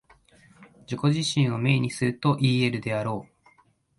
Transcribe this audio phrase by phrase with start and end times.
[0.87, 3.31] 自己自身を明にするといい得るであろう。